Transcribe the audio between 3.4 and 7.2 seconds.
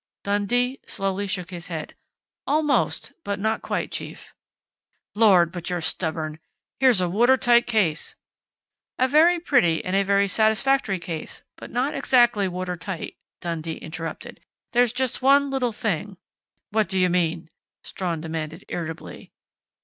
quite, chief!" "Lord, but you're stubborn! Here's a